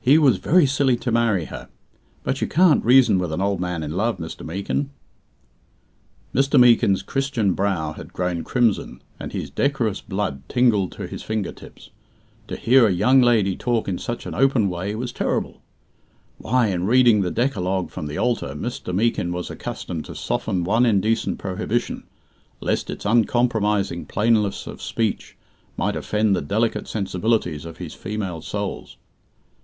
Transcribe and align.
He 0.00 0.18
was 0.18 0.38
very 0.38 0.66
silly 0.66 0.96
to 0.96 1.12
marry 1.12 1.44
her; 1.44 1.68
but 2.24 2.40
you 2.40 2.48
can't 2.48 2.84
reason 2.84 3.16
with 3.16 3.30
an 3.30 3.40
old 3.40 3.60
man 3.60 3.84
in 3.84 3.92
love, 3.92 4.18
Mr. 4.18 4.44
Meekin." 4.44 4.90
Mr. 6.34 6.58
Meekin's 6.58 7.00
Christian 7.00 7.52
brow 7.52 7.92
had 7.92 8.12
grown 8.12 8.42
crimson, 8.42 9.00
and 9.20 9.32
his 9.32 9.50
decorous 9.50 10.00
blood 10.00 10.42
tingled 10.48 10.90
to 10.90 11.06
his 11.06 11.22
finger 11.22 11.52
tips. 11.52 11.90
To 12.48 12.56
hear 12.56 12.88
a 12.88 12.92
young 12.92 13.20
lady 13.22 13.54
talk 13.54 13.86
in 13.86 13.98
such 13.98 14.26
an 14.26 14.34
open 14.34 14.68
way 14.68 14.92
was 14.96 15.12
terrible. 15.12 15.62
Why, 16.38 16.66
in 16.66 16.86
reading 16.86 17.20
the 17.20 17.30
Decalogue 17.30 17.90
from 17.92 18.08
the 18.08 18.18
altar, 18.18 18.56
Mr. 18.56 18.92
Meekin 18.92 19.30
was 19.30 19.48
accustomed 19.48 20.06
to 20.06 20.16
soften 20.16 20.64
one 20.64 20.86
indecent 20.86 21.38
prohibition, 21.38 22.02
lest 22.58 22.90
its 22.90 23.06
uncompromising 23.06 24.06
plainness 24.06 24.66
of 24.66 24.82
speech 24.82 25.36
might 25.76 25.94
offend 25.94 26.34
the 26.34 26.42
delicate 26.42 26.88
sensibilities 26.88 27.64
of 27.64 27.76
his 27.76 27.94
female 27.94 28.42
souls! 28.42 28.96